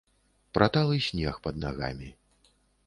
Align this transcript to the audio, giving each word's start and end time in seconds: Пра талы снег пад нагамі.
Пра 0.59 0.69
талы 0.77 0.97
снег 1.11 1.39
пад 1.47 1.63
нагамі. 1.67 2.13